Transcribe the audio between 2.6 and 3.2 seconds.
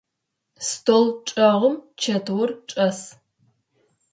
чӏэс.